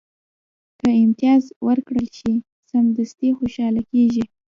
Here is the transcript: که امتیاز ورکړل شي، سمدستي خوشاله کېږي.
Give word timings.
که 0.79 0.87
امتیاز 1.03 1.43
ورکړل 1.67 2.07
شي، 2.17 2.33
سمدستي 2.71 3.29
خوشاله 3.37 3.81
کېږي. 3.91 4.25